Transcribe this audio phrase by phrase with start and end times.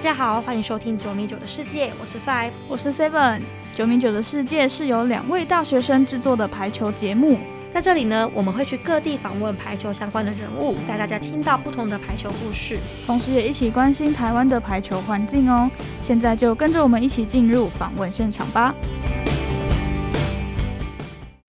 [0.00, 3.42] 大家好，欢迎收听九米九的世界，我是 Five，我是 Seven。
[3.74, 7.38] 九米九的世界是由两位大学生制作的排球节目，
[7.70, 15.70] 在这里呢，我们会去各地访问排球相关的人物，带大家听到不同的排球故事，同时也一起关心台湾的排球环境哦。
[16.02, 18.74] 现在就跟着我们一起进入访问现场吧。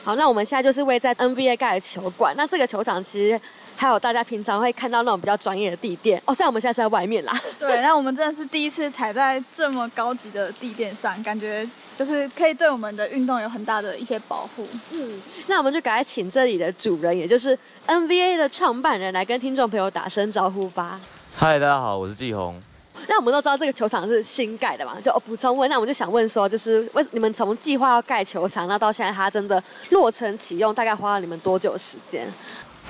[0.03, 3.39] 好，那我们现在就是位在 NBA 盖的球馆，那这个球场其实。
[3.81, 7.33] 还有大家平常会看到那种比较专业的地垫哦，虽然我们现在是在外面啦。
[7.57, 14.67] 对， 那我们真的是第一次踩在这么高级的地垫上，感觉就是可以对我们的运动有很大的一些保护。
[14.91, 17.57] 嗯，那我们就赶快请这里的主人，也就是
[17.87, 21.01] NBA 的创办人来跟听众朋友打声招呼吧。
[21.35, 22.61] 嗨，大家好，我是季红。
[23.07, 32.31] 那我们都知道这个球场是新盖的嘛，就补充问，那我们就想问说，就是为你们从计划要盖球场，那到现在它真的落成启用，大概花了你们多久时间？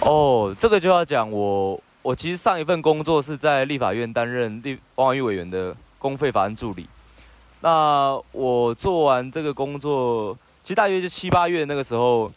[0.02, 6.88] 哦，这个就要讲我，我其实上一份工作是在立法院担任立王婉玉委员的公费法案助理。
[7.62, 12.32] 那我做完这个工作，其实大约就七八月那个时候，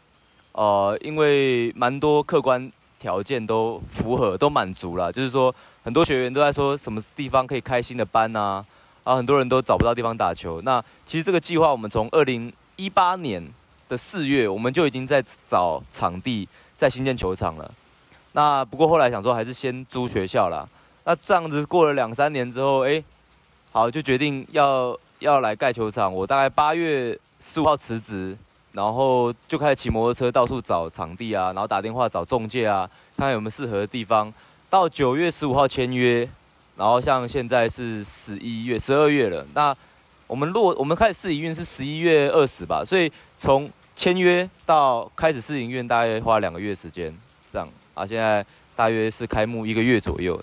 [0.52, 5.52] 呃，因为蛮多客观条件都符合，都满足了，就是说
[5.82, 8.62] 很多学员都在说什么地方可以开新的班呐，
[9.04, 10.60] 啊，很多人都找不到地方打球。
[10.60, 13.42] 那其实这个计划，我们从二零一八年
[13.88, 16.46] 的四月，我们就已经在找场地。
[16.84, 17.72] 在新建球场了，
[18.32, 20.68] 那不过后来想说还是先租学校啦。
[21.04, 23.02] 那这样子过了两三年之后，哎，
[23.72, 26.12] 好就决定要要来盖球场。
[26.12, 28.36] 我大概八月十五号辞职，
[28.72, 34.30] 然后就开始骑摩托车到处找场地啊，然后打电话找中介啊，看看有没有适合的地方。
[34.68, 36.28] 到九月十五号签约，
[36.76, 39.46] 然后像现在是十一月、十二月了。
[39.54, 39.74] 那
[40.26, 47.16] 我们落我们开始试营运是十一月二十吧，所以从签约到开始试营运大概花两个月时间，
[47.52, 50.40] 这样啊，现在大约是开幕一个月左右。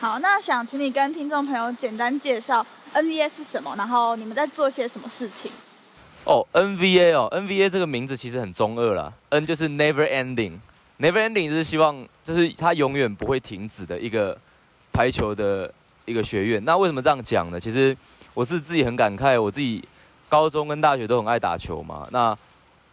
[0.00, 5.52] 好，那想请你跟听众朋友简单介绍 NVA 是什么，然后你们在做些什么事情？
[6.24, 14.36] 哦，NVA 哦，NVA 这个名字其实很中二啦，N 就是 Never Ending，Never Ending 就是希望就是它永远不会停止的一个
[14.92, 15.72] 排球的
[16.04, 16.64] 一个学院。
[16.64, 17.60] 那为什么这样讲呢？
[17.60, 17.96] 其实
[18.34, 19.82] 我是自己很感慨，我自己
[20.28, 22.36] 高中跟大学都很爱打球嘛，那。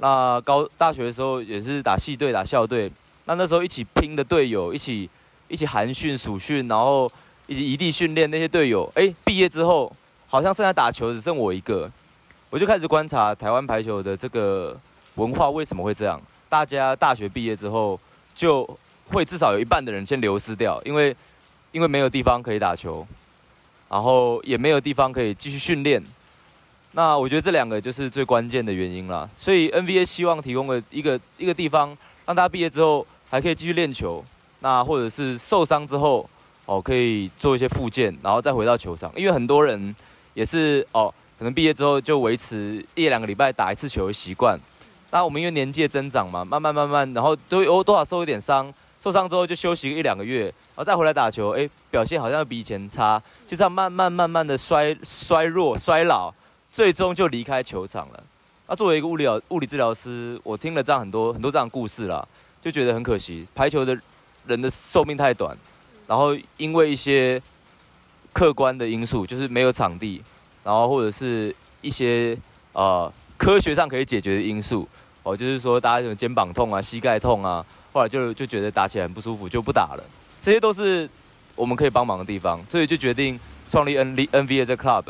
[0.02, 2.90] 那高大学的时候也是打系队、打校队，
[3.26, 5.10] 那那时候一起拼的队友，一起
[5.50, 7.12] 一起寒训、暑训，然后
[7.48, 9.94] 一起异地训练那些队友，哎，毕业之后
[10.28, 11.92] 好像剩下打球只剩我一个，
[12.50, 14.78] 我就开始观察台湾排球的这个
[15.16, 16.20] 文化为什么会这样？
[16.48, 18.00] 大家大学毕业之后
[18.34, 18.66] 就
[19.10, 21.16] 会至少有一半的人先流失掉，因为
[21.74, 23.06] 因为没有地方可以打球，
[23.90, 26.02] 然后也没有地方可以继续训练。
[26.94, 31.96] 那我觉得这两个就是最关键的原因啦，所以 NBA 希望提供的一个一个地方，
[32.26, 34.26] 让大家毕业之后还可以继续练球，
[34.62, 36.28] 那或者是受伤之后
[36.66, 39.12] 哦可以做一些复健，然后再回到球场。
[39.16, 39.96] 因为很多人
[40.34, 44.60] 也是哦，可能毕业之后就维持一两个礼拜打一次球的习惯。
[45.12, 56.34] 那我们因为年纪的增长嘛，慢慢慢慢，然后都有多少受一点伤，受伤之后就休息一两个月，然后再回来打球，哎，表现好像比以前差，就这样慢慢慢慢的衰衰弱衰老。
[56.72, 58.24] 最终就离开球场了。
[58.68, 62.26] 那作为一个物理物理治疗师，我听了这样很多很多这样的故事啦，
[62.62, 63.48] 就觉得很可惜。
[63.56, 64.00] 排球的
[64.46, 65.58] 人的寿命太短，
[66.06, 67.42] 然后因为一些
[68.32, 70.22] 客观的因素，就是没有场地，
[70.64, 72.38] 然后或者是一些
[72.74, 74.88] 呃科学上可以解决的因素，
[75.24, 80.04] 哦，就是说大家什么肩膀痛啊、膝盖痛啊，后来就就觉得打起来很不舒服，就不打了。
[80.42, 81.10] 这些都是
[81.56, 85.06] 我们可以帮忙的地方，所以就决定创立 N N V A 这 club。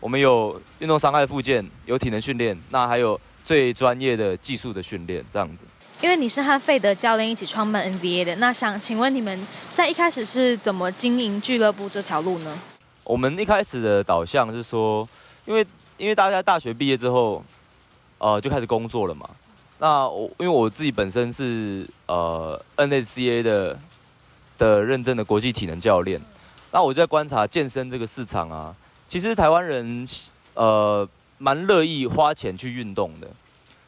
[0.00, 5.62] 我们有运动伤害附件，有体能训练，那还有最专业的技术的训练，这样子。
[6.00, 12.58] 因为你是和费德教练一起创办 NBA 的，那想请问你们在一开始是怎么经营俱乐部这条路呢？
[13.04, 15.06] 我们一开始的导向是说，
[15.44, 15.66] 因为
[15.98, 17.44] 因为大家大学毕业之后，
[18.16, 19.28] 呃，就开始工作了嘛。
[19.78, 23.78] 那我因为我自己本身是呃 NSCA 的
[24.56, 26.18] 的认证的国际体能教练，
[26.72, 28.74] 那我就在观察健身这个市场啊。
[29.10, 30.06] 其实台湾人，
[30.54, 31.06] 呃，
[31.38, 33.26] 蛮乐意花钱去运动的。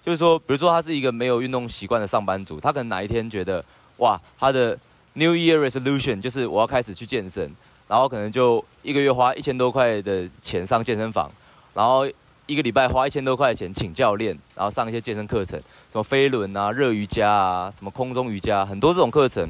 [0.04, 3.64] 就是说，比如说他是一个没有运动习惯的上班族，他可能哪一天觉得，
[3.98, 4.76] 哇，他的
[5.12, 7.54] New Year Resolution 就是我要开始去健身，
[7.86, 11.30] 然后可能就一个月花一千多块的钱上健身房，
[11.72, 12.04] 然后
[12.46, 15.56] 一个礼拜花一千多块钱请教练，然后上一些健身课程，
[15.92, 19.48] 什么飞轮啊、热瑜伽啊、什么空中瑜伽，很多这种课程。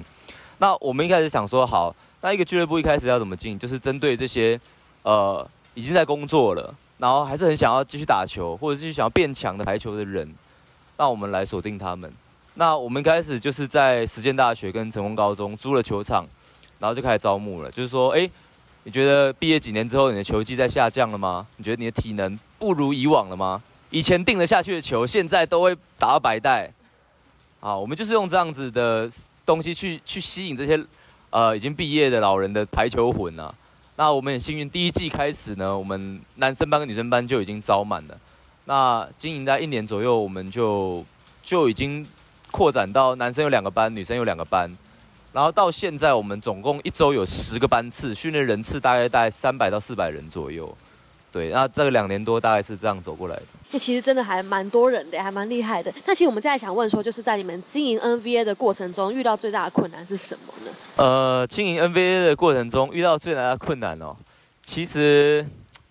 [0.58, 4.60] 那我们一开始想说，好，那一个俱乐部一开始要怎么进，就是针对这些，
[5.04, 5.48] 呃。
[5.74, 10.32] 已经在工作了，然后还是很想要继续打球，或者是想要变强的排球的人，
[10.96, 12.12] 那我们来锁定他们。
[12.54, 16.26] 那我们开始就是在实践大学跟成功高中租了球场，
[16.78, 17.70] 然后就开始招募了。
[17.70, 18.28] 就是说，哎，
[18.84, 21.46] 你觉得毕业几年之后，你的球技在下降了吗？
[21.56, 23.62] 你觉得你的体能不如以往了吗？
[23.88, 26.70] 以前定得下去的球，现在都会打到白带。
[27.60, 29.10] 啊，我们就是用这样子的
[29.46, 30.78] 东西去去吸引这些
[31.30, 33.54] 呃已经毕业的老人的排球魂啊。
[33.94, 38.18] 那我们很幸运，第一季开始呢，我们男生班跟女生班就已经招满了。
[38.64, 41.04] 那经营在一年左右，我们就
[41.42, 42.06] 就已经
[42.50, 44.70] 扩展到男生有两个班，女生有两个班。
[45.32, 50.74] 然后到现在，我们总共一周有十个班次，训练人次大概在三百到四百人左右。
[51.32, 53.42] 对，那这个两年多大概是这样走过来的。
[53.70, 55.90] 那其实真的还蛮多人的，还蛮厉害的。
[56.04, 60.70] 那其实我们现在想问说，就是在你们经营 NBA 的过程中，遇到最大的困难是什么呢？
[60.96, 64.14] 呃，经营 NBA 的过程中遇到最大的困难哦，
[64.64, 65.44] 其实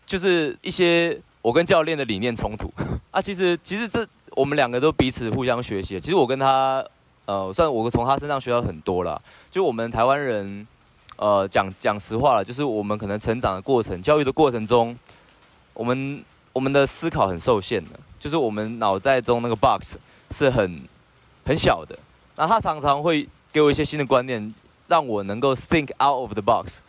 [0.05, 2.71] 就是一些我跟教练的理念冲突
[3.11, 3.21] 啊。
[3.21, 5.99] 其实其实这我们两个都彼此互相学习。
[5.99, 6.85] 其实我跟他。
[7.25, 9.21] 呃，算我从他身上学到很多了。
[9.51, 10.67] 就我们台湾人，
[11.15, 14.97] 呃，讲讲实话了，就是我们可能成长的过程、教育的过程中，
[15.73, 16.23] 我们
[16.53, 19.97] 我们的思考很受限的，就是我们脑袋中那个 box
[20.31, 20.81] 是很
[21.45, 21.97] 很小的。
[22.35, 24.53] 那他常常会给我一些新的观念，
[24.87, 26.79] 让我能够 think out of the box。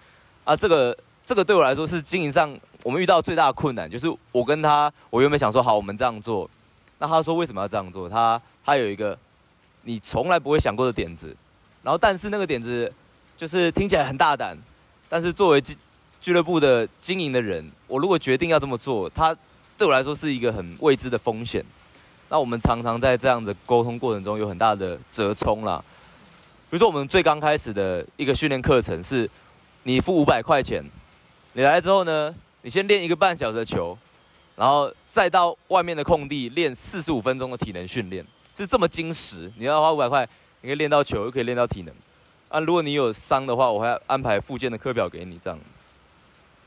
[0.45, 6.49] 啊，这个这个对我来说是经营上我们遇到最大的困难，就是我跟他，我原本想说好，我们这样做。
[6.99, 8.09] 那他说为什么要这样做？
[8.09, 9.19] 他他有一个。
[9.85, 11.37] 你从来不会想过的点子，
[11.83, 12.93] 然后但是那个点子
[13.37, 14.57] 就是听起来很大胆，
[15.09, 15.61] 但是作为
[16.23, 19.37] 俱乐部的经营的人，我如果决定要这么做，他
[19.77, 21.65] 对我来说是一个很未知的风险。
[22.29, 25.83] 那我们常常在这样的沟通过程中有很大的折冲啦。
[26.71, 29.29] 比如说我们最刚开始的一个训练课程是，
[29.83, 30.83] 你付五百块钱，
[31.55, 32.33] 你来之后呢，
[32.63, 33.99] 你先练一个半小时的球，
[34.55, 38.25] 然后再到外面的空地练四十五分钟的体能训练。
[38.57, 40.27] 是这么精实，你要花五百块，
[40.61, 41.93] 你可以练到球，又可以练到体能。
[42.49, 45.59] 啊，如果你有伤的话，我还安排附件的课表给你这样。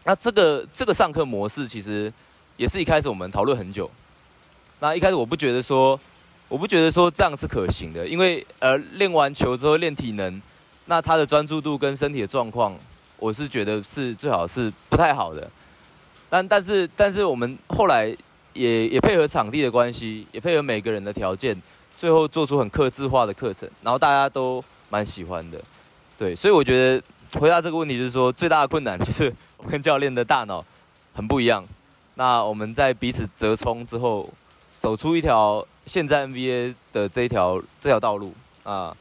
[0.06, 2.12] 那这个这个上课模式其实
[2.58, 3.90] 也是一开始我们讨论很久。
[4.80, 6.00] 那一开始我不觉得说，
[6.48, 10.42] 我不觉得说这样是可行的，因为呃练完球之后练体能，
[10.86, 12.78] 那他的专注度跟身体的状况，
[13.18, 15.50] 我是觉得是最好是不太好的。
[16.30, 18.16] 但但是但是我们后来
[18.54, 21.60] 也也配合场地的关系，也配合每个人的条件。
[21.98, 25.58] 最后做出很克制化的课程，然后大家都蛮喜欢的，
[26.18, 27.02] 对，所以我觉得
[27.40, 29.34] 回答这个问题就是说，最大的困难就是
[29.70, 30.64] 跟教练的大脑
[31.14, 31.66] 很不一样。
[32.16, 34.30] 那我们在彼此折冲之后，
[34.78, 38.34] 走出一条现在 NBA 的这一条这条道路
[38.64, 38.96] 啊，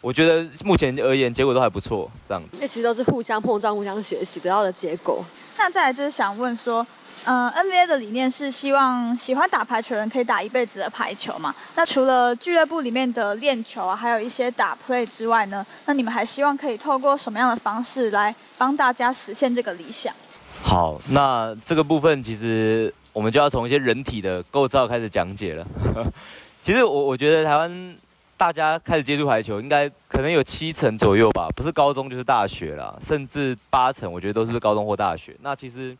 [0.00, 2.58] 我觉得目前而言结果都还不错，这样子。
[2.60, 5.24] 那其实都是互相碰撞、互相学习得到的结果。
[5.56, 6.86] 那再来就是想问说。
[7.24, 11.54] 嗯，NBA 的理念是希望喜欢打排球的人可以打一辈子的排球嘛？
[11.74, 15.66] 那除了俱乐部里面的练球啊，还有一些打 play 之外呢？
[15.84, 20.14] 那你们还希望可以透过什么样的方式来帮大家实现这个理想？
[20.62, 25.66] 好，那这个部分其实我们就要从一些人体的构造开始讲解了。
[26.64, 27.96] 其实我我觉得台湾
[28.38, 35.36] 大家开始接触排球，应该可能有七成左右吧，不是高中就是大学了，甚至八成我觉得都是高中或大学。
[35.42, 35.94] 那其实。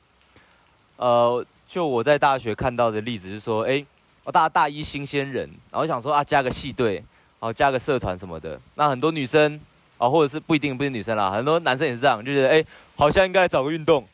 [0.98, 3.84] 呃，就我在大学看到的例子是说，哎，
[4.24, 8.60] 我大大一新鲜人，然后想说啊，加个系队，然后加个社团什么的。
[8.74, 9.60] 那很多女生
[9.96, 12.64] 啊，或者是不一定不是女生啦，很多男生也是这样，就觉得哎，
[12.96, 14.04] 好像应该找个运动，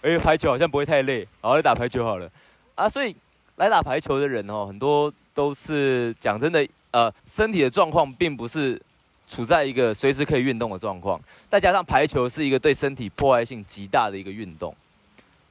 [0.00, 2.28] 哎，排球好像不会太累，然后来打排球好了。
[2.74, 3.14] 啊，所以
[3.56, 8.82] 来打排球的人哦，很多都是讲真的，呃，身体的状况并不是
[9.28, 14.74] 处在一个随时可以运动的状况，再加上排球是一个对身体破坏性极大的一个运动。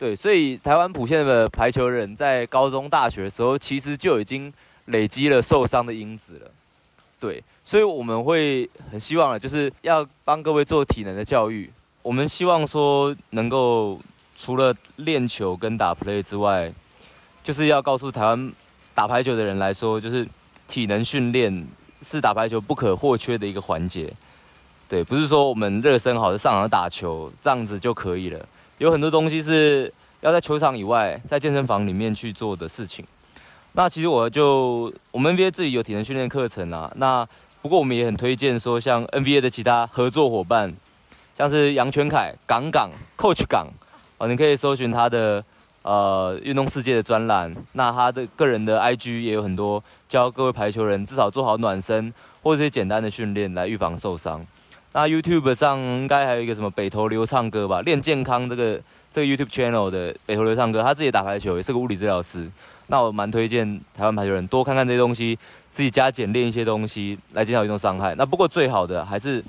[0.01, 4.51] 对，所以台湾普遍的排球人在高中、大学的时候，其实就已经
[4.85, 6.49] 累积了受伤的因子了。
[7.19, 11.71] 对，所以我们会很希望，就是要帮各位做体能的教育。
[12.01, 13.99] 我们希望说，能够
[14.35, 16.73] 除了练球跟打 play 之外，
[17.43, 18.51] 就是要告诉台湾
[18.95, 20.27] 打排球的人来说，就是
[20.67, 21.67] 体能训练
[22.01, 24.11] 是打排球不可或缺的一个环节。
[24.89, 28.43] 对，不是说我们热身好就上场打球这样子就可以了。
[28.81, 33.05] 有很多东西是要在球场以外，在健身房里面去做的事情。
[33.73, 36.91] 那其实我就我们 NBA 自己有体能训练课程啊。
[36.95, 37.23] 那
[37.61, 40.73] 不过我们也很推荐说，像 NBA 的其他合作伙伴，
[41.37, 43.67] 像是杨全凯、港港 Coach 港
[44.17, 45.45] 哦，你可以搜寻他的
[45.83, 47.55] 呃运动世界的专栏。
[47.73, 52.11] 那他的个人的 IG 也有很多教各位排球人至少做好暖身
[52.41, 54.43] 或者一些简单的训练来预防受伤。
[54.93, 58.79] 那 YouTube 上应该还有一个什么北投流唱歌吧，练健康这个
[59.11, 62.49] 这个 YouTube channel 的北投流唱歌，他自己打排球，也是个物理治疗师。
[62.87, 68.13] 那我蛮推荐台湾排球人多看看这些东西，自己加减练一些东西来减少运动伤害。
[68.15, 69.41] 那不过最好的还是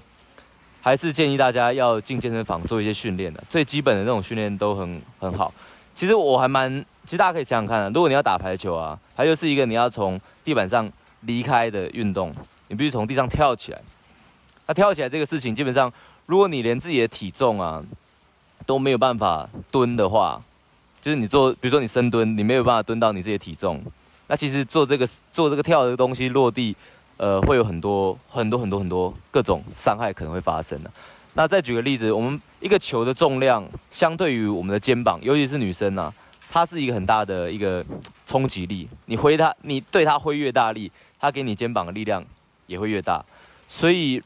[0.81, 5.53] 还是建议大家要进健身房做一些训练的，最基本的那种训练都很很好。
[5.95, 6.73] 其实我还蛮，
[7.05, 10.89] 其实大家可以想想看啊，如果你要打排球啊，它就是一个你要从地板上
[11.23, 12.33] 离开的运动，
[12.69, 13.81] 你必须从地上跳起来。
[14.67, 15.93] 那跳起来这个事情，基本上
[16.27, 17.83] 如果你连自己的体重啊
[18.65, 20.41] 都没有办法蹲的话，
[21.01, 23.83] 就是你做，比如说你深蹲，你没有办法蹲到你自己的体重，
[24.29, 26.77] 那其实做这个做这个跳的东西落地，
[27.17, 30.91] 呃，会有很多很多很多很多各种伤害可能会发生的。
[31.35, 36.13] 那再举个例子，我们一个球的重量相对于我们的肩膀，尤其是女生啊，
[36.51, 37.85] 它是一个很大的一个
[38.27, 38.89] 冲击力。
[39.07, 42.25] 你挥它，你对它挥越大力，它给你肩膀的力量
[42.67, 43.25] 也会越大。
[43.67, 44.23] 所以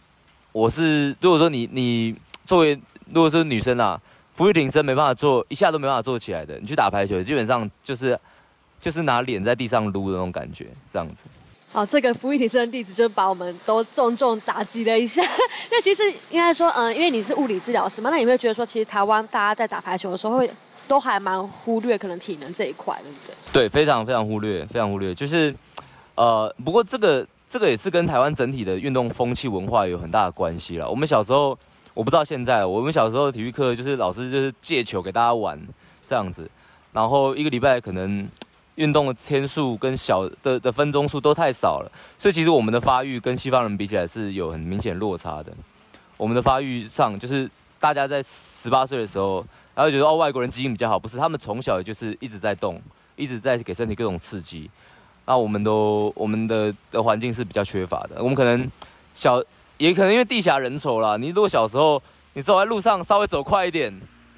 [0.57, 2.73] 我是如果说你你作为
[3.13, 4.01] 如果说女生啊。
[4.35, 6.59] 俯卧撑没办法做，一下都没办法做起来的。
[6.61, 8.21] 你去打排球，基本上就是
[8.79, 11.23] 就是拿脸在地上撸的那种感觉，这样子。
[11.73, 15.23] 好，这个俯卧撑的例子就把我们都重重打击了一下。
[15.73, 20.51] 那其实应该说，嗯，因为你是物理治疗师嘛，那你会觉得说，其实台湾大家在打排球的时候，会
[20.87, 23.35] 都还蛮忽略可能体能这一块，对不对？
[23.55, 25.15] 对，非常非常忽略，非常忽略。
[25.15, 25.55] 就是，
[26.15, 30.89] 呃，不过这个这个也是跟台湾整体的运动风气文化有很大的关系了。
[30.89, 31.59] 我们小时候。
[31.97, 35.59] 我不知道现在，我们小时候体育课就是老师就是借球给大家玩
[36.07, 36.47] 这样子，
[36.93, 38.29] 然后一个礼拜可能
[38.75, 45.51] 运动的天数跟小的的分钟数都太少了，所以其实我们的发育跟西方人比起来是有很明显落差的。
[46.19, 47.51] 我们的发育上就是
[47.81, 49.43] 大家在十八岁的时候，
[49.75, 52.79] 然后觉得哦外国人基因比较好，不是他们从小就是一直在动，
[53.17, 54.71] 一直在给身体各种刺激，
[55.27, 58.67] 那我们都我们的的环境是比较缺乏的，我们可能
[59.15, 59.43] 小。
[59.79, 61.19] 也可能因为地狭人稠啦。
[61.19, 62.03] 你如果小时候
[62.33, 63.93] 你走在路上稍微走快一点，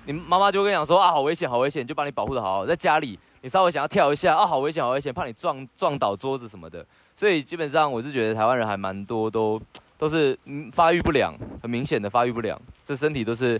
[0.04, 2.66] 你妈妈就会跟你讲说啊，好危险，好危险，就把你保护的好好。
[2.66, 6.84] 在家里，你稍微想要跳一下啊，好危险，好危险，怕你撞撞倒桌子什么的。
[7.16, 9.62] 所以基本上我是觉得台湾人还蛮多都
[9.96, 10.36] 都是
[10.72, 13.56] 发育不良，很明显的发育不良，这身体都是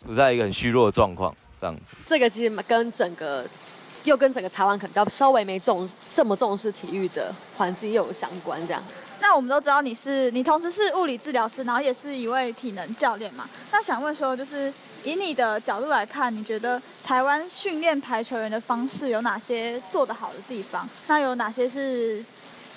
[0.00, 1.90] 处在一个很虚弱的状况这样子。
[2.06, 3.44] 这个其实跟整个
[4.06, 8.82] 又跟整个台湾可能要稍微没重这么重视体育的环境又有相关这样。
[9.20, 13.48] 那我们都知道你是你同时是物理治疗师，然后也是一位体能教练嘛。
[13.72, 14.72] 那想问说，就是
[15.04, 20.88] 以你的角度来看，你觉得台湾训练排球员的方式有哪些做得好的地方？
[21.08, 22.24] 那有哪些是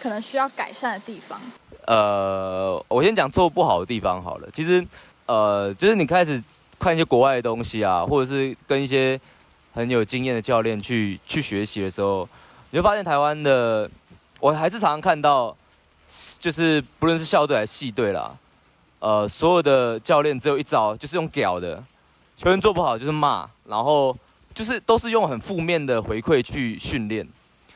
[0.02, 1.40] 可能需要改善的地方？
[1.86, 4.48] 呃，我先讲做不好的地方好了。
[4.54, 4.84] 其实，
[5.26, 6.42] 呃，就是你开始
[6.80, 9.20] 看一些国外的东西啊，或者是跟一些
[9.80, 12.28] 很有经验的教练去去学习的时候，
[12.72, 13.90] 你就发现台湾的，
[14.40, 15.56] 我还是常常看到。
[16.40, 18.36] 就是不论是校队还是系队啦，
[18.98, 21.84] 呃，所有的教练只有一招，就是用屌的，
[22.36, 24.18] 球员做不好就是骂，然后
[24.52, 27.28] 就是都是用很负面的回馈去训练。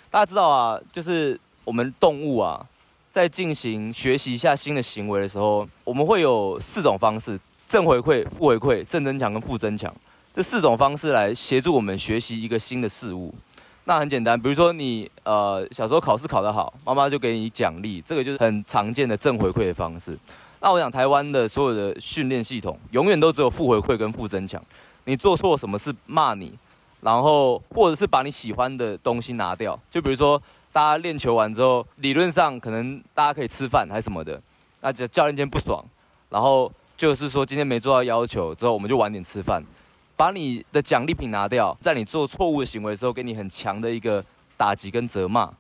[0.10, 2.66] 大家知道啊，就是我们动物啊，
[3.12, 9.94] 在进行学习一下新的行为的时候，我们会有四种方式：正回馈、负回馈、正增强跟负增强，
[10.34, 13.32] 这四种方式来协助我们学习一个新的事物。
[13.84, 20.18] 那很简单，比如说你呃小时候考试考得好，妈妈就给你奖励，这个就是很常见的正回馈的方式。
[20.60, 24.60] 那我想台湾的所有的训练系统永远都只有负回馈跟负增强。
[25.04, 26.52] 你做错什么事骂你，
[27.02, 34.42] 然后或者是把你喜欢的东西拿掉，就比如说大家练球完之后，理论上可能大家可以吃饭还是什么的，
[34.82, 35.84] 那教教练今天不爽，
[36.30, 39.64] 然后就是说今天没做到要求之后，我们就晚点吃饭。
[40.16, 44.24] 把你的奖励品拿掉，在你做错误的行为的时候，给你很强的一个
[44.56, 45.52] 打击跟责骂，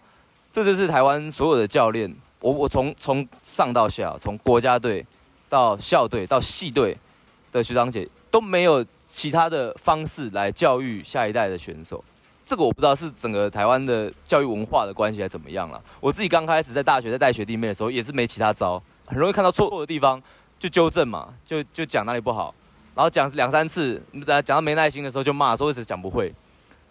[0.52, 5.06] 这就是台湾所有的教练，我我从从上到下，从国家队
[5.50, 6.98] 到校队到系队
[7.52, 12.04] 的学长姐都没有其他的方式来教育下一代的选手。
[12.46, 15.82] 这个我不知道是整个台湾的教育文化的关系还是怎么样了。
[16.00, 20.22] 我自己刚开始在大学在带学弟妹的时候，也是没其他招，很容易看到错误的地方
[20.60, 22.54] 就纠正嘛，就就讲哪里不好。
[22.96, 26.34] 然后讲两三次，讲到没耐心的时候就骂，说一直讲不会，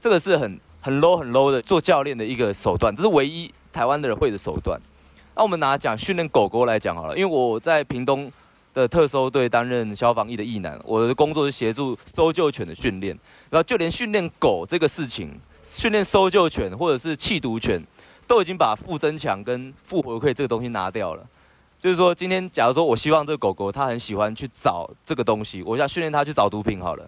[0.00, 4.80] 这个是很很 low 很 low 的做教练的一个手段，这是唯一台湾的人会的手段。
[5.35, 8.30] 那我们拿讲训练狗狗来讲好了，因为我在屏东
[8.75, 13.16] 的特搜队担任消防役的役男，我的工作是协助搜救犬的训练，
[13.49, 15.30] 然后就连训练狗这个事情，
[15.62, 17.82] 训练搜救犬或者是弃毒犬，
[18.26, 21.25] 都已经把负增强跟负回馈这个东西拿掉了。
[21.82, 27.04] 就是说，今天假如说我希望这个狗狗它很喜欢去找这个东西，我想训练它去找毒品好了。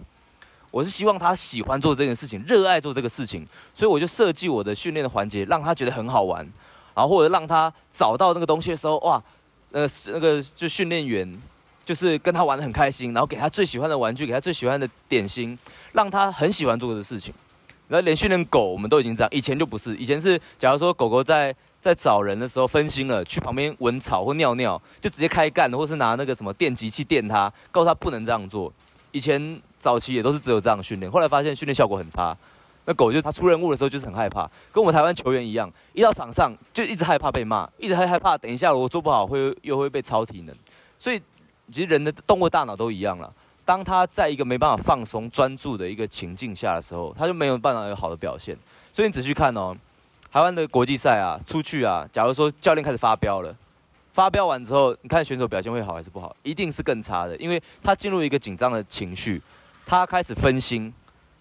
[0.72, 6.44] 我是希望它喜欢做这件事情，热爱做这个事情，所以我就设计我的训练的环节，让它觉得很好玩，
[6.92, 9.22] 然后或者让它找到那个东西的时候，哇，
[9.70, 11.40] 呃，那个就训练员
[11.84, 15.56] 就是跟他玩的很开心，然后给他最喜欢的玩具，给他最喜欢的点心，
[15.92, 17.32] 让他很喜欢做的事情。
[17.86, 21.54] 然后连训练狗，我们都已经这样，以前就不是，以前是假如说狗狗在。
[21.84, 28.72] 在找人的时候分心了，去旁边闻草或尿尿，就直接开干，或是拿那个什么电击器电它，告诉他不能这样做。
[29.12, 32.34] 以前早期也都是只有这样训练，后来发现训练效果很差。
[32.86, 40.56] 那狗就它出任务的时候就是很害怕，跟我们台湾球员一样，一到场上就一直害怕被骂，一直害害怕等一下我做不好会又会被超体能。
[40.98, 41.20] 所以
[41.70, 43.30] 其实人的动物大脑都一样了。
[43.62, 48.56] 当他在一个没办法放松专注的一个情境下的时候，他就没有办法有好的表现。
[48.90, 49.76] 所以你仔细看哦，
[50.34, 53.56] 台湾的国际赛啊，出去啊，假如说教练开始发飙了，
[54.12, 56.34] 发飙完之后，你看选手表现会好还是不好？
[56.42, 59.40] 一定是更差的，因为他进入一个紧张的情绪，
[59.86, 60.92] 他开始分心，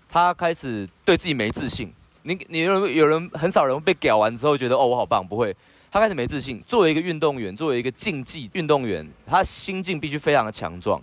[0.07, 1.91] 他开始对自己没自信。
[2.21, 5.55] 你你有有人很少人被屌完之后觉得哦我好棒，不会，
[5.89, 6.62] 他开始没自信。
[6.67, 11.01] 作为一个运动员，作为一个竞技运动员，他心境必须非常的强壮。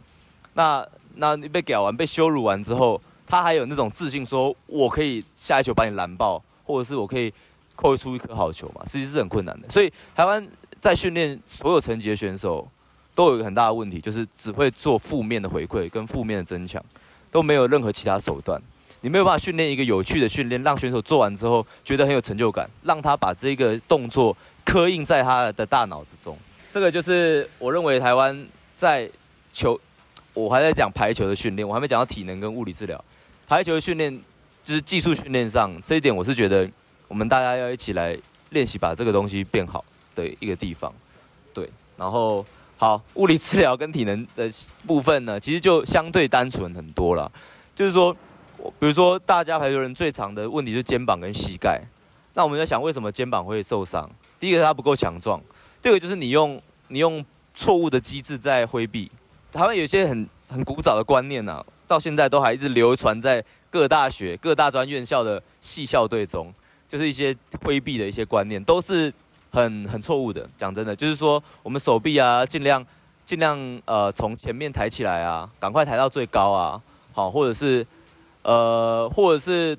[0.54, 7.34] 那那你被屌完、被羞辱完之后，他还有那种自信，说我可以下一球把你拦爆，或者是我可以
[7.80, 8.82] 扣出一颗好球嘛？
[8.84, 9.68] 其实是很困难的。
[9.70, 10.46] 所以台湾
[10.80, 12.68] 在训练所有层级的选手，
[13.14, 16.84] 都有一个很大的问题，就是只会做负面的回馈跟负面的增强，
[17.30, 18.60] 都没有任何其他手段。
[19.00, 26.36] 你没有办法训练一个有趣的训练，让选手做完之后觉得很有成就感，让他把这个动作刻印在他的大脑之中。
[26.72, 28.46] 这个就是我认为台湾
[28.76, 29.10] 在
[29.52, 29.80] 球。
[30.32, 33.04] 我还在讲排球的训练，我还没讲到体能跟物理治疗。
[33.48, 34.16] 排球的训练
[34.62, 36.70] 就是技术训练上这一点，我是觉得
[37.10, 38.16] 我们大家要一起来
[38.50, 40.94] 练习，把这个东西变好的一个地方。
[41.52, 44.48] 对，然后好，物理治疗跟体能的
[44.86, 47.30] 部分呢，其实就相对单纯很多了。
[47.74, 48.14] 就是说，
[48.78, 51.82] 比如说大家排球人最常的问题是肩膀跟膝盖。
[52.34, 54.08] 那我们在想，为什么肩膀会受伤？
[54.38, 55.42] 第一个它不够强壮，
[55.82, 57.24] 第二个就是你用你用
[57.56, 59.10] 错误的机制在挥臂。
[59.50, 66.54] 台湾有些很很古早的观念呐，到现在都还一直流传在各大学、各大专院校的系校队中，
[66.90, 69.10] 就是一些挥臂的一些观念，都是
[69.50, 70.46] 很很错误的。
[70.58, 72.84] 讲真的，就是说我们手臂啊，尽量
[73.24, 76.82] 尽量呃从前面抬起来啊，赶快抬到最高啊，
[77.12, 77.86] 好，或者是
[78.42, 79.78] 呃或者是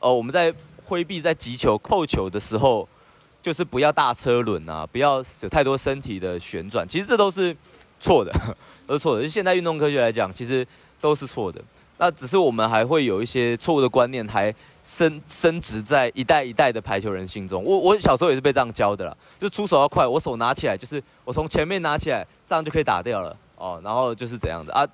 [0.00, 0.52] 呃我们在
[0.84, 2.88] 挥臂在击球扣球的时候，
[3.40, 7.56] 就是不要大车轮啊，不要有太多身体的旋转，其实这都是
[8.00, 8.32] 错的。
[8.86, 10.66] 都是错的，就现代运动科学来讲，其实
[11.00, 11.58] 都是错的。
[11.98, 17.62] 那只是我们还会有一些错误的观念，还升升值在一代一代的排球人心中。
[17.64, 23.80] 我我小时候也是被这样教的啦，就出手要快，我手拿起来就是我从前面拿起来，这样就可以打掉了哦。
[23.84, 24.86] 然后就是怎样的啊？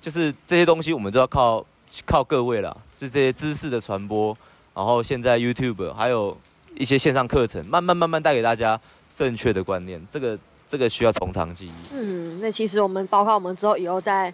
[0.00, 1.64] 就是这些东西我们就要靠
[2.06, 4.36] 靠各位了，是这些知识的传播。
[4.74, 6.36] 然后现在 YouTube 还有
[6.74, 8.80] 一些线上课程，慢慢慢慢带给大家
[9.14, 10.04] 正确的观念。
[10.10, 10.38] 这个。
[10.72, 11.72] 这个需要从长计议。
[11.92, 14.32] 嗯，那其实我们包括我们之后以后在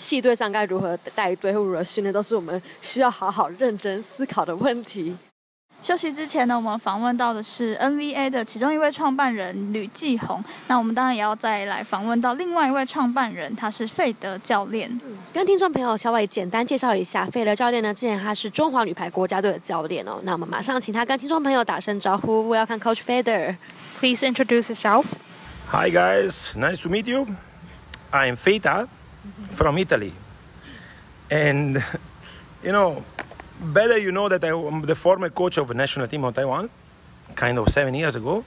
[0.00, 5.14] 系队上该如何带队或如何训练，都是我们需要好好认真思考的问题。
[5.82, 10.42] 休息之前呢，我们访问到的是 NVA 的其中一位创办人吕继红。
[10.68, 14.90] 那我们当然也要再来访问到另外一位创办人，他是费德教练。
[15.32, 20.18] 跟听众朋友稍微简单介绍一下，费德教练呢，之前他是中华女排国家队的教练哦。
[20.22, 22.48] 那我们马上请他跟听众朋友打声招呼。
[22.48, 23.56] 我要看 Coach Feder。
[23.98, 25.04] Please introduce yourself.
[25.70, 27.26] Hi guys, nice to meet you.
[28.10, 28.86] I'm Feta
[29.20, 29.54] Mm-hmm.
[29.54, 30.12] from Italy.
[31.30, 31.84] And
[32.64, 33.04] you know,
[33.60, 36.70] better you know that I'm the former coach of the national team of Taiwan,
[37.34, 38.44] kind of seven years ago.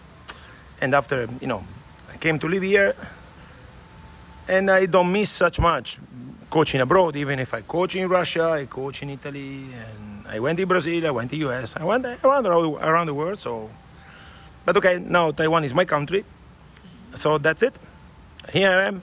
[0.81, 1.63] And after, you know,
[2.11, 2.95] I came to live here
[4.47, 5.97] and I don't miss such much
[6.49, 10.59] coaching abroad, even if I coach in Russia, I coach in Italy, and I went
[10.59, 13.39] to Brazil, I went to US, I went around, around the world.
[13.39, 13.69] So,
[14.65, 16.25] but okay, now Taiwan is my country
[17.15, 17.77] so that's it.
[18.51, 19.01] Here I am.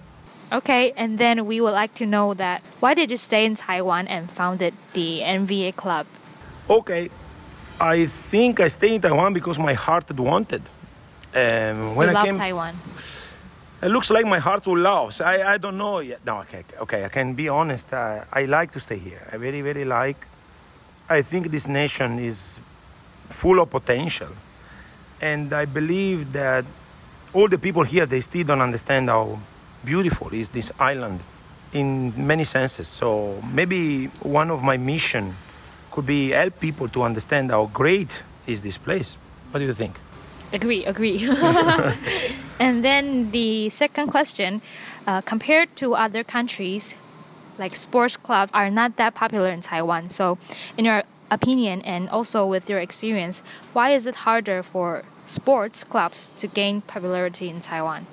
[0.52, 4.08] Okay, and then we would like to know that why did you stay in Taiwan
[4.08, 6.06] and founded the NVA club?
[6.68, 7.08] Okay,
[7.80, 10.62] I think I stayed in Taiwan because my heart wanted.
[11.32, 12.74] Um, when you I love came, Taiwan.
[13.82, 15.14] It looks like my heart will love.
[15.14, 16.20] So I, I don't know yet.
[16.26, 17.04] No, okay, okay.
[17.04, 17.92] I can be honest.
[17.92, 19.22] Uh, I like to stay here.
[19.32, 20.26] I very, very like.
[21.08, 22.60] I think this nation is
[23.28, 24.28] full of potential,
[25.20, 26.64] and I believe that
[27.32, 29.38] all the people here they still don't understand how
[29.84, 31.20] beautiful is this island
[31.72, 32.88] in many senses.
[32.88, 35.36] So maybe one of my mission
[35.90, 39.16] could be help people to understand how great is this place.
[39.50, 39.96] What do you think?
[40.52, 41.28] Agree agree.
[42.60, 44.60] And then the second question
[45.06, 46.94] uh, compared to other countries
[47.58, 50.10] like sports clubs are not that popular in taiwan.
[50.10, 50.36] So
[50.76, 56.32] in your opinion and also with your experience why is it harder for sports clubs
[56.38, 58.06] to gain popularity in Taiwan?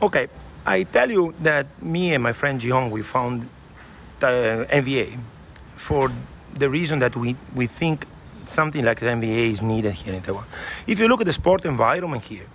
[0.00, 0.28] Okay,
[0.66, 3.48] I tell you that me and my friend Jihong, we found
[4.18, 5.18] the NVA
[5.76, 6.12] for
[6.54, 8.06] the reason that we, we think
[8.46, 10.44] something like the NBA is needed here in Taiwan.
[10.86, 12.46] If you look at the sport environment here,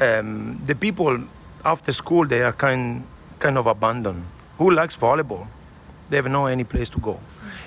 [0.00, 1.18] um, the people
[1.64, 3.04] after school they are kind
[3.38, 4.24] kind of abandoned.
[4.58, 5.46] Who likes volleyball?
[6.08, 7.18] They have no any place to go,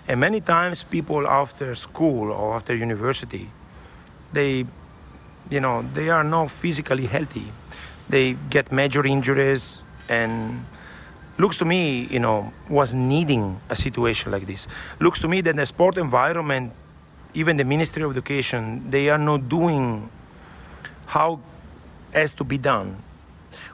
[0.08, 3.50] and many times people after school or after university,
[4.32, 4.66] they,
[5.50, 7.52] you know, they are not physically healthy.
[8.10, 10.66] They get major injuries and
[11.38, 14.68] looks to me, you know, was needing a situation like this.
[15.00, 16.74] Looks to me that the sport environment,
[17.34, 20.10] even the Ministry of Education, they are not doing
[21.06, 21.40] how
[22.14, 23.04] has to be done.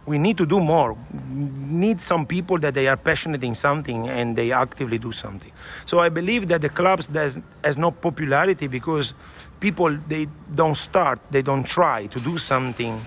[0.06, 0.96] We need to do more.
[1.12, 5.52] Need some people that they are passionate in something and they actively do something.
[5.86, 9.14] So I believe that the clubs has, has no popularity because
[9.60, 13.02] people they don't start, they don't try to do something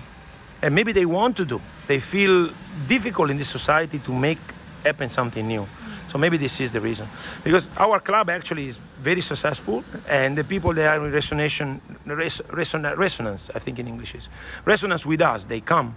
[0.61, 1.61] and maybe they want to do.
[1.87, 2.49] They feel
[2.87, 4.39] difficult in this society to make
[4.83, 5.67] happen something new.
[6.07, 7.07] So maybe this is the reason.
[7.43, 11.61] Because our club actually is very successful, and the people they are in resonance,
[12.07, 14.29] reson- resonance, I think in English is
[14.65, 15.45] resonance with us.
[15.45, 15.95] They come,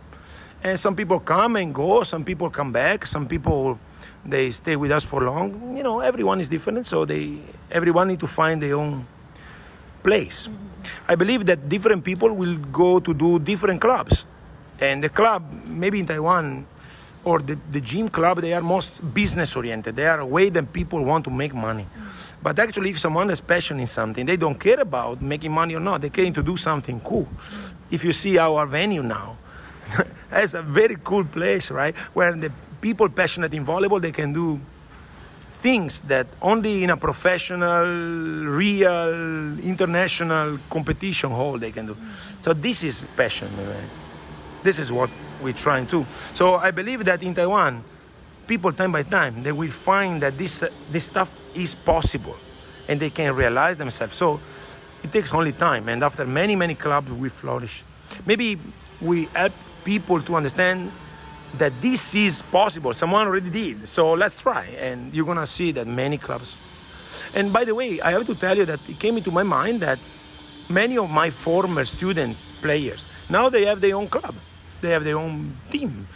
[0.62, 2.02] and some people come and go.
[2.02, 3.06] Some people come back.
[3.06, 3.78] Some people
[4.24, 5.76] they stay with us for long.
[5.76, 7.38] You know, everyone is different, so they
[7.70, 9.06] everyone need to find their own
[10.02, 10.48] place.
[10.48, 11.10] Mm-hmm.
[11.10, 14.26] I believe that different people will go to do different clubs
[14.82, 16.66] and the club, maybe in Taiwan,
[17.24, 19.94] or the, the gym club, they are most business oriented.
[19.94, 21.86] They are a way that people want to make money.
[22.42, 25.80] But actually, if someone has passion in something, they don't care about making money or
[25.80, 26.00] not.
[26.00, 27.28] They care to do something cool.
[27.92, 29.36] If you see our venue now,
[30.32, 31.94] it's a very cool place, right?
[32.12, 34.58] Where the people passionate in volleyball, they can do
[35.60, 37.86] things that only in a professional,
[38.50, 41.96] real, international competition hall they can do.
[42.40, 44.01] So this is passion, right?
[44.62, 45.10] This is what
[45.42, 46.06] we're trying to.
[46.34, 47.82] So I believe that in Taiwan,
[48.46, 52.36] people time by time they will find that this uh, this stuff is possible,
[52.88, 54.14] and they can realize themselves.
[54.14, 54.40] So
[55.02, 57.82] it takes only time, and after many many clubs, we flourish.
[58.24, 58.58] Maybe
[59.00, 59.52] we help
[59.84, 60.92] people to understand
[61.58, 62.92] that this is possible.
[62.94, 66.56] Someone already did, so let's try, and you're gonna see that many clubs.
[67.34, 69.80] And by the way, I have to tell you that it came into my mind
[69.80, 69.98] that
[70.68, 74.34] many of my former students, players, now they have their own club
[74.82, 76.06] they have their own team.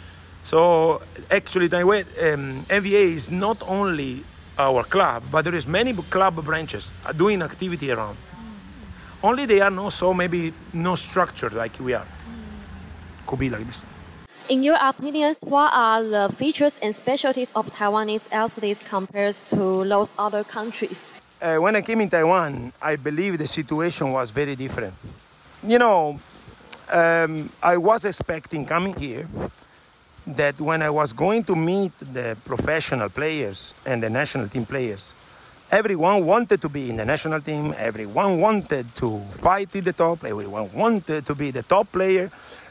[0.43, 1.01] So
[1.31, 4.23] actually, Taiwan um, NVA is not only
[4.57, 8.17] our club, but there is many club branches doing activity around.
[9.23, 12.07] Only they are not so maybe no structured like we are.
[13.25, 13.81] Could be like this.
[14.49, 20.11] In your opinions, what are the features and specialties of Taiwanese athletes compared to those
[20.17, 21.19] other countries?
[21.41, 24.93] Uh, when I came in Taiwan, I believe the situation was very different.
[25.63, 26.19] You know,
[26.89, 29.27] um, I was expecting coming here
[30.25, 35.13] that when I was going to meet the professional players and the national team players,
[35.71, 40.23] everyone wanted to be in the national team, everyone wanted to fight at the top,
[40.23, 42.29] everyone wanted to be the top player.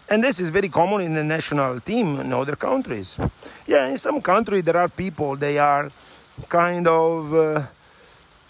[0.08, 3.18] And this is very common in the national team in other countries.
[3.66, 5.90] Yeah, in some countries there are people, they are
[6.48, 7.66] kind of uh,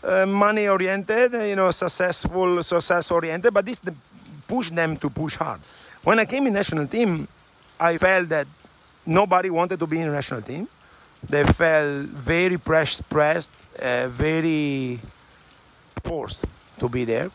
[0.05, 3.81] uh, money oriented, you know, successful, success oriented, but this
[4.47, 5.61] push them to push hard.
[6.03, 7.29] When I came in national team,
[7.79, 8.47] I felt that
[9.05, 10.69] nobody wanted to be in national team.
[11.29, 15.01] They felt very pressed, pressed, uh, very
[16.05, 16.45] forced
[16.79, 17.31] to be there,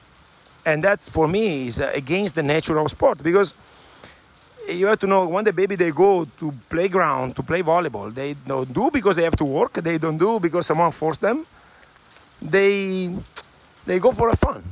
[0.65, 3.53] and that's for me is uh, against the nature of sport because
[4.69, 8.35] you have to know when the baby they go to playground to play volleyball they
[8.45, 11.45] don't do because they have to work they don't do because someone forced them
[12.41, 13.09] they
[13.85, 14.63] they go for a fun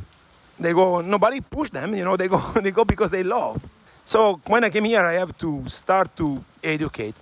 [0.59, 3.63] they go, nobody push them, you know, they go, they go because they love.
[4.05, 7.15] So when I came here, I have to start to educate.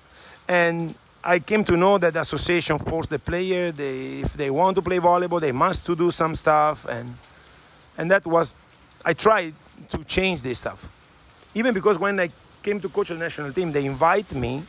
[0.48, 4.76] And I came to know that the association forced the player, they, if they want
[4.76, 6.86] to play volleyball, they must to do some stuff.
[6.86, 7.16] And,
[7.98, 8.56] and that was,
[9.04, 9.54] I tried
[9.90, 10.90] to change this stuff.
[11.54, 12.30] Even because when I
[12.64, 14.64] came to coach the national team, they invite me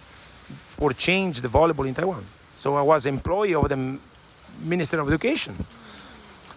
[0.66, 2.24] for change the volleyball in Taiwan.
[2.52, 3.98] So I was employee of the
[4.61, 5.54] Minister of Education.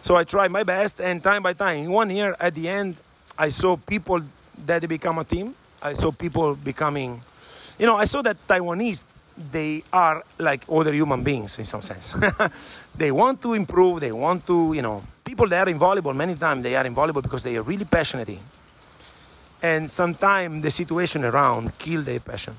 [0.02, 2.98] So I tried my best, and time by time, in one year, at the end,
[3.38, 4.22] I saw people
[4.66, 5.56] that become a team.
[5.82, 7.22] I saw people becoming,
[7.78, 9.04] you know, I saw that Taiwanese,
[9.52, 12.16] they are like other human beings in some sense.
[12.96, 16.36] they want to improve, they want to, you know, people that are in volleyball, many
[16.36, 18.38] times they are in volleyball because they are really passionate.
[19.62, 22.56] And sometimes the situation around kill their passion.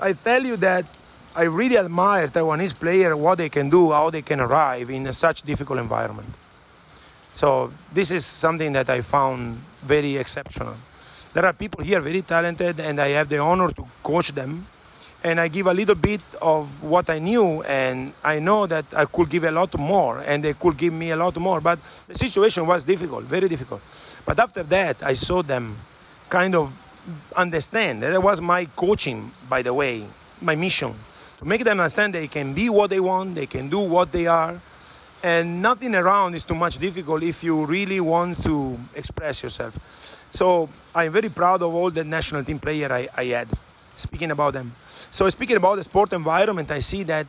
[0.00, 0.86] I tell you that
[1.34, 5.42] I really admire Taiwanese players, what they can do, how they can arrive in such
[5.42, 6.28] difficult environment.
[7.32, 10.74] So this is something that I found very exceptional.
[11.32, 14.66] There are people here very talented, and I have the honor to coach them.
[15.22, 19.04] and I give a little bit of what I knew, and I know that I
[19.04, 21.60] could give a lot more, and they could give me a lot more.
[21.60, 23.82] But the situation was difficult, very difficult.
[24.24, 25.76] But after that, I saw them
[26.28, 26.72] kind of
[27.36, 28.02] understand.
[28.02, 30.06] That was my coaching, by the way,
[30.40, 30.94] my mission
[31.40, 34.26] to make them understand they can be what they want, they can do what they
[34.26, 34.60] are,
[35.22, 39.78] and nothing around is too much difficult if you really want to express yourself.
[40.32, 43.48] So I'm very proud of all the national team player I, I had.
[43.96, 44.72] Speaking about them.
[45.10, 47.26] So speaking about the sport environment, I see that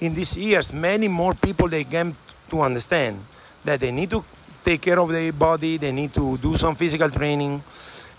[0.00, 2.16] in these years, many more people they came
[2.50, 3.24] to understand
[3.64, 4.24] that they need to
[4.64, 7.62] take care of their body, they need to do some physical training,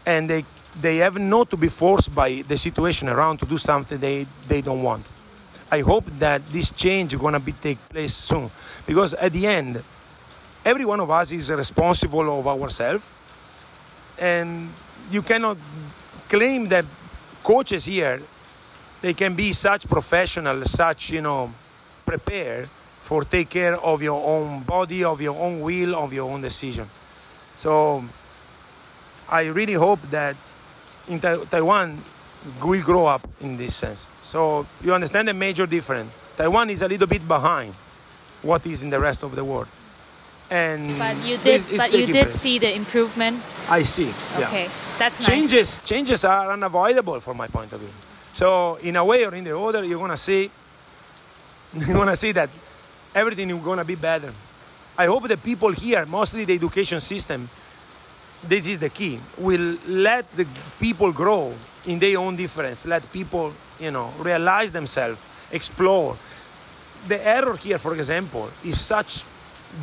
[0.05, 0.45] and they
[0.81, 4.61] they have not to be forced by the situation around to do something they, they
[4.61, 5.05] don't want.
[5.71, 8.49] I hope that this change is gonna be take place soon,
[8.85, 9.83] because at the end,
[10.63, 13.03] every one of us is responsible of ourselves,
[14.17, 14.69] and
[15.11, 15.57] you cannot
[16.29, 16.85] claim that
[17.43, 18.21] coaches here
[19.01, 21.53] they can be such professional, such you know,
[22.05, 22.67] prepared
[23.01, 26.89] for take care of your own body, of your own will, of your own decision.
[27.55, 28.03] So
[29.29, 30.35] I really hope that
[31.07, 32.01] in Taiwan
[32.61, 34.07] will grow up in this sense.
[34.21, 36.11] So you understand the major difference.
[36.37, 37.73] Taiwan is a little bit behind
[38.43, 39.67] what is in the rest of the world.
[40.49, 42.35] And But you did, it's- it's but you did place.
[42.35, 43.41] see the improvement.
[43.69, 44.13] I see.
[44.39, 44.47] yeah.
[44.47, 45.27] Okay, that's nice.
[45.27, 47.89] changes changes are unavoidable from my point of view.
[48.33, 50.49] So in a way or in the other, you're gonna see
[51.73, 52.49] you're gonna see that
[53.13, 54.31] everything is gonna be better.
[54.97, 57.49] I hope the people here, mostly the education system,
[58.41, 60.45] this is the key, will let the
[60.79, 61.53] people grow
[61.87, 62.85] in their own difference.
[62.85, 65.19] Let people, you know, realize themselves,
[65.51, 66.15] explore.
[67.07, 69.23] The error here, for example, is such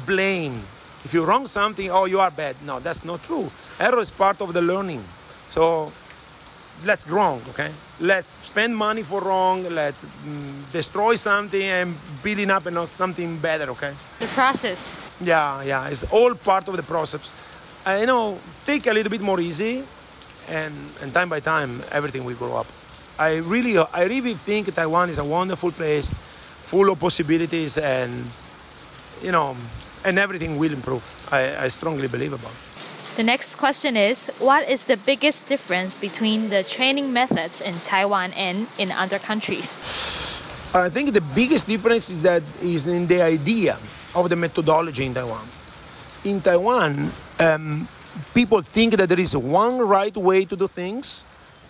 [0.07, 0.63] blame.
[1.05, 2.57] If you wrong something, oh, you are bad.
[2.65, 3.51] No, that's not true.
[3.79, 5.05] Error is part of the learning.
[5.51, 5.93] So
[6.85, 7.71] let's wrong, okay?
[8.01, 9.65] Let's spend money for wrong.
[9.69, 13.93] Let's mm, destroy something and building up and something better, okay?
[14.19, 15.01] The process.
[15.21, 17.33] Yeah, yeah, it's all part of the process.
[17.87, 19.85] Uh, you know, take a little bit more easy,
[20.49, 22.67] and and time by time everything will grow up.
[23.19, 26.11] I really, I really think Taiwan is a wonderful place,
[26.67, 28.25] full of possibilities, and
[29.23, 29.57] you know,
[30.05, 31.05] and everything will improve.
[31.31, 32.51] I, I strongly believe about.
[32.51, 33.17] it.
[33.17, 38.33] The next question is What is the biggest difference between the training methods in Taiwan
[38.33, 39.77] and in other countries?
[40.75, 43.79] I think the biggest difference is that is in the idea
[44.17, 45.47] of the methodology in Taiwan.
[46.25, 47.87] In Taiwan, um,
[48.35, 51.25] people think that there is one right way to do things,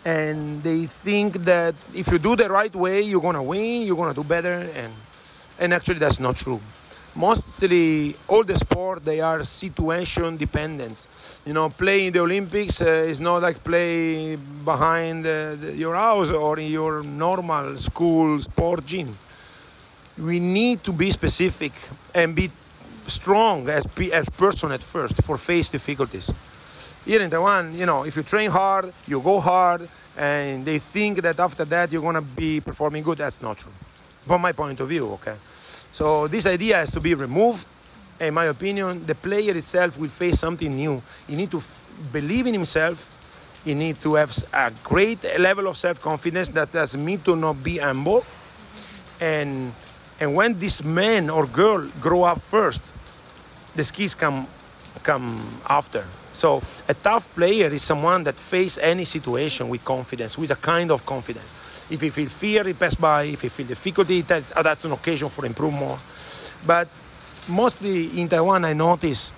[0.05, 4.15] and they think that if you do the right way, you're gonna win, you're gonna
[4.15, 4.93] do better, and
[5.59, 6.61] and actually that's not true.
[7.17, 11.07] Mostly, all the sport they are situation dependent.
[11.47, 16.31] You know, playing the Olympics uh, is not like play behind uh, the, your house
[16.31, 19.17] or in your normal school sport gym.
[20.19, 21.73] We need to be specific
[22.13, 22.51] and be
[23.07, 26.33] strong as as person at first for face difficulties.
[27.05, 31.21] Here in Taiwan, you know, if you train hard, you go hard, and they think
[31.23, 33.19] that after that you're gonna be performing good.
[33.19, 33.73] That's not true,
[34.27, 35.13] from my point of view.
[35.15, 35.37] Okay,
[35.93, 37.67] so this idea has to be removed.
[38.21, 41.03] In my opinion, the player itself will face something new.
[41.27, 43.11] He need to f- believe in himself.
[43.65, 47.79] He need to have a great level of self-confidence that does me to not be
[47.79, 48.25] humble.
[49.21, 49.73] And
[50.21, 52.83] and when this man or girl grow up first,
[53.75, 54.47] the skills come
[55.03, 56.05] come after.
[56.33, 60.91] So a tough player is someone that face any situation with confidence, with a kind
[60.91, 61.53] of confidence.
[61.91, 63.25] If he feel fear, he pass by.
[63.25, 65.99] If he feel difficulty, that's, uh, that's an occasion for improve more.
[66.67, 66.89] But
[67.49, 69.33] mostly in Taiwan, I notice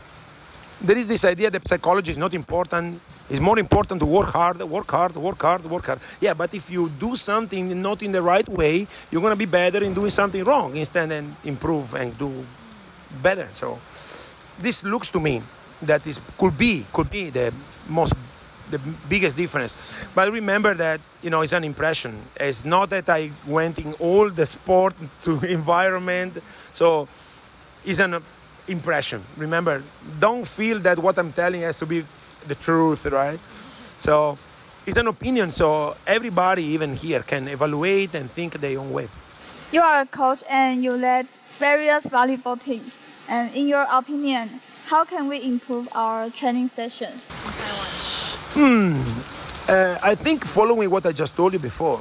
[0.80, 3.00] there is this idea that psychology is not important.
[3.28, 6.00] It's more important to work hard, work hard, work hard, work hard.
[6.20, 9.82] Yeah, but if you do something not in the right way, you're gonna be better
[9.82, 12.46] in doing something wrong instead and improve and do
[13.22, 13.48] better.
[13.54, 13.78] So
[14.58, 15.42] this looks to me
[15.82, 17.52] that is could be could be the
[17.88, 18.14] most
[18.70, 19.76] the biggest difference.
[20.14, 22.16] But remember that you know it's an impression.
[22.36, 26.42] It's not that I went in all the sport to environment.
[26.74, 27.08] So
[27.84, 28.22] it's an
[28.68, 29.24] impression.
[29.36, 29.82] Remember,
[30.18, 32.04] don't feel that what I'm telling has to be
[32.48, 33.38] the truth, right?
[33.98, 34.38] So
[34.86, 35.50] it's an opinion.
[35.50, 39.08] So everybody, even here, can evaluate and think their own way.
[39.72, 41.26] You are a coach and you led
[41.58, 42.92] various volleyball teams.
[43.28, 49.02] And in your opinion, how can we improve our training sessions in Taiwan?
[49.68, 52.00] Uh, I think following what I just told you before,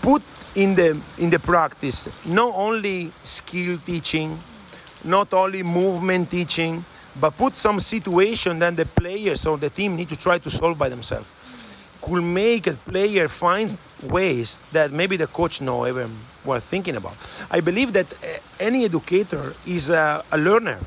[0.00, 0.22] put
[0.54, 4.38] in the in the practice not only skill teaching,
[5.02, 6.84] not only movement teaching,
[7.20, 10.78] but put some situation that the players or the team need to try to solve
[10.78, 11.26] by themselves.
[12.02, 16.10] Could make a player find ways that maybe the coach even
[16.44, 17.16] were thinking about.
[17.50, 20.78] I believe that uh, any educator is a, a learner.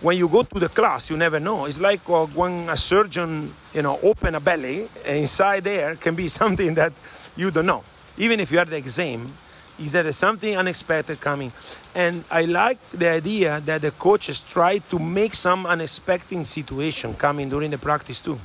[0.00, 1.66] When you go to the class, you never know.
[1.66, 6.28] It's like uh, when a surgeon, you know, open a belly, inside there can be
[6.40, 6.92] something that
[7.36, 7.84] you don't know.
[8.16, 9.32] Even if you have the exam,
[9.78, 11.52] is there something unexpected coming?
[11.94, 17.48] And I like the idea that the coaches try to make some unexpected situation coming
[17.48, 18.38] during the practice too.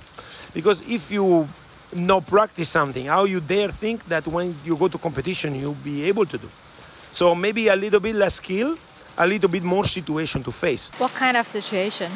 [0.53, 1.47] Because if you
[1.93, 6.03] no practice something, how you dare think that when you go to competition you'll be
[6.03, 6.49] able to do?
[7.11, 8.77] So maybe a little bit less skill,
[9.17, 10.89] a little bit more situation to face.
[10.97, 12.11] What kind of situation?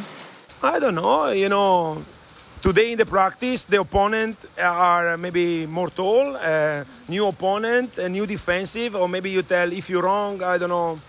[0.64, 2.04] I don't know, you know,
[2.62, 8.26] today in the practice the opponent are maybe more tall, uh, new opponent, a new
[8.26, 11.00] defensive, or maybe you tell if you're wrong, I don't know,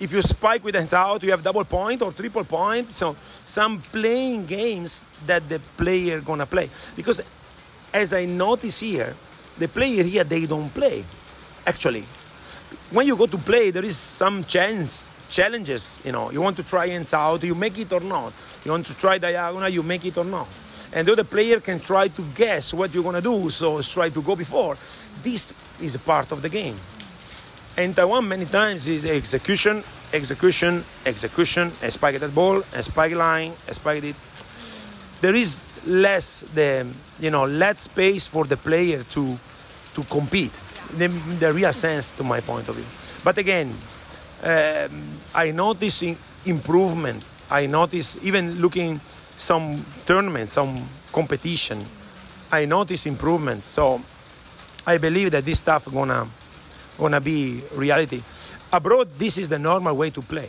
[0.00, 2.90] if you spike with hands out, you have double point or triple point.
[2.90, 6.68] So some playing games that the player gonna play.
[6.96, 7.20] Because
[7.92, 9.14] as I notice here,
[9.58, 11.04] the player here they don't play.
[11.66, 12.04] Actually,
[12.90, 16.00] when you go to play, there is some chance challenges.
[16.04, 18.32] You know, you want to try hands out, you make it or not.
[18.64, 20.48] You want to try diagonal, you make it or not.
[20.94, 24.22] And the other player can try to guess what you're gonna do, so try to
[24.22, 24.76] go before.
[25.22, 26.76] This is a part of the game.
[27.76, 33.52] And Taiwan many times is execution, execution, execution, a spike that ball, a spike line,
[33.66, 34.16] a spike it.
[35.22, 36.86] There is less the
[37.18, 39.38] you know less space for the player to
[39.94, 40.52] to compete.
[40.98, 42.84] The, the real sense, to my point of view.
[43.24, 43.74] But again,
[44.42, 45.02] um,
[45.34, 46.02] I notice
[46.44, 47.32] improvement.
[47.50, 49.00] I notice even looking
[49.36, 51.84] some tournaments, some competition.
[52.50, 53.64] I notice improvement.
[53.64, 54.00] So
[54.86, 56.26] I believe that this stuff gonna
[56.98, 58.22] gonna be reality.
[58.72, 60.48] Abroad, this is the normal way to play.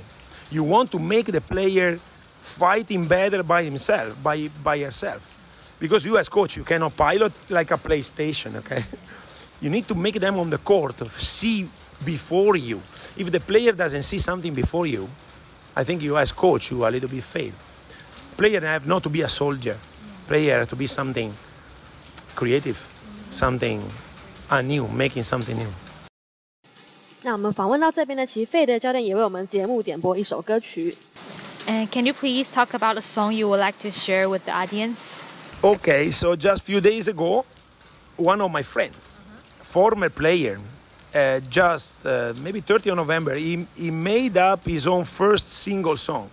[0.51, 1.97] You want to make the player
[2.41, 5.21] fighting better by himself, by by herself,
[5.79, 8.55] because you as coach you cannot pilot like a PlayStation.
[8.59, 8.83] Okay,
[9.61, 11.69] you need to make them on the court see
[12.03, 12.81] before you.
[13.15, 15.07] If the player doesn't see something before you,
[15.75, 17.53] I think you as coach you are a little bit fail.
[18.36, 19.76] Player have not to be a soldier.
[20.28, 21.32] Player to be something
[22.34, 22.76] creative,
[23.30, 23.80] something
[24.64, 25.68] new, making something new.
[27.22, 30.96] 那我们访问到这边呢，其实费德教练也为我们节目点播一首歌曲。
[31.66, 35.18] And can you please talk about a song you would like to share with the audience?
[35.60, 37.44] Okay, so just a few days ago,
[38.16, 38.94] one of my friends,
[39.60, 40.60] former player,
[41.13, 45.97] uh, just uh, maybe 30 of November, he, he made up his own first single
[45.97, 46.29] song.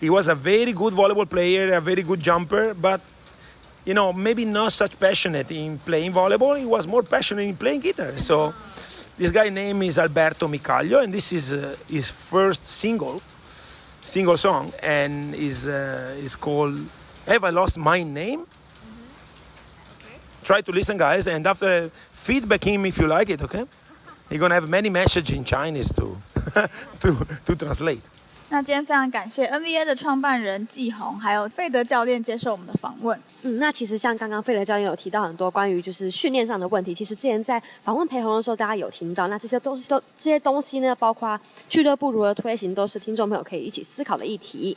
[0.00, 3.00] He was a very good volleyball player, a very good jumper, but
[3.84, 6.58] you know, maybe not such passionate in playing volleyball.
[6.58, 8.16] He was more passionate in playing guitar.
[8.16, 8.54] So
[9.18, 13.20] this guy name is Alberto Micaglio, and this is uh, his first single,
[14.00, 16.78] single song, and is uh, is called
[17.26, 19.98] "Have I Lost My Name?" Mm-hmm.
[19.98, 20.16] Okay.
[20.44, 23.42] Try to listen, guys, and after feedback him if you like it.
[23.42, 23.64] Okay,
[24.32, 26.16] you're gonna have many messages in Chinese to
[27.00, 27.14] to
[27.44, 28.00] to translate.
[28.48, 33.18] 那今天非常感谢 NBA 的创办人季红，还有费德教练接受我们的访问。
[33.42, 44.76] 嗯，那其实像刚刚费德教练有提到很多关于就是训练上的问题，其实之前在访问裴红的时候，大家有听到，那这些东西都这些东西呢，包括俱乐部如何推行，都是听众朋友可以一起思考的议题。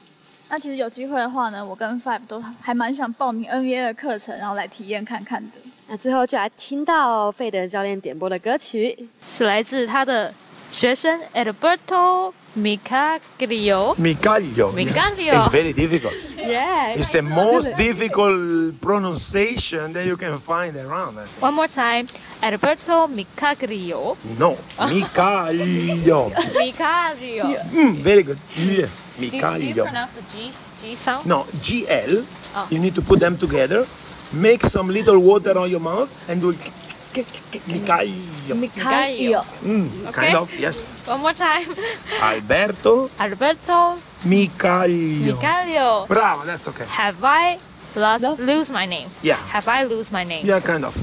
[0.49, 5.57] 那其实有机会的话呢，我跟 Five 都还蛮想报名 NBA 的课程，然后来体验看看的。
[5.87, 10.33] 那最后就来听到费德教练点播的歌曲，是来自他的
[10.71, 12.33] 学生 Alberto。
[12.57, 13.93] Micaglio.
[13.97, 14.71] Micaglio.
[14.71, 15.33] Micaglio.
[15.33, 16.13] It's very difficult.
[16.37, 16.95] Yeah.
[16.95, 21.17] It's the most difficult pronunciation that you can find around.
[21.41, 22.07] One more time.
[22.41, 24.15] Alberto Micaglio.
[24.39, 24.55] No.
[24.77, 26.31] Micaglio.
[26.53, 27.59] Micaglio.
[27.73, 28.37] Mm, very good.
[28.55, 28.87] Yeah.
[29.19, 30.51] Do, do you pronounce the G,
[30.81, 31.25] G sound?
[31.25, 32.25] No, GL.
[32.55, 32.67] Oh.
[32.69, 33.87] You need to put them together.
[34.33, 38.55] Make some little water on your mouth and do Micaglio.
[38.59, 39.41] Micaglio.
[39.63, 40.11] Mm, Okay.
[40.11, 40.91] Kind of, yes.
[41.07, 41.73] One more time.
[42.19, 45.35] Alberto Alberto Micaglio.
[45.39, 46.07] Micaglio.
[46.07, 46.85] Bravo, that's okay.
[46.87, 47.59] Have I
[47.95, 48.41] lost, Lost?
[48.41, 49.09] lose my name?
[49.21, 49.37] Yeah.
[49.47, 50.45] Have I lose my name?
[50.45, 50.93] Yeah, kind of.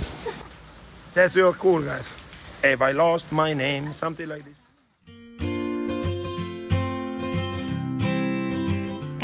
[1.15, 2.15] That's real cool, guys.
[2.63, 3.93] Have I lost my name?
[3.93, 4.59] Something like this.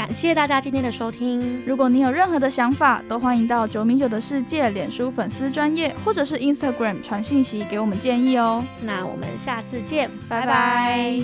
[0.09, 1.61] 感谢大家今天的收听。
[1.67, 8.65] 如果你有任何的想法，都欢迎到九米九的世界脸书粉丝专业或者是 Instagram 传讯息给我们建议哦。
[8.81, 11.23] 那我们下次见，拜拜